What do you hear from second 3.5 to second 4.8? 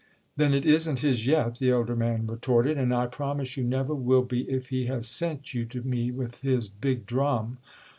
you never will be if